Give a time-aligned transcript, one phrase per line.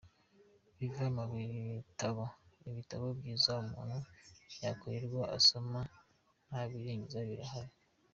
[0.77, 2.23] Biva mu bitabo;
[2.69, 3.97] ibitabo byiza umuntu
[4.63, 5.79] yakwirirwa asoma
[6.47, 7.73] ntabirangize birahari.